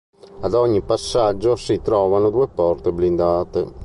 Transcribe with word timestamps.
Ad 0.39 0.53
ogni 0.55 0.81
passaggio 0.81 1.55
si 1.55 1.79
trovavano 1.79 2.31
due 2.31 2.47
porte 2.47 2.91
blindate. 2.91 3.71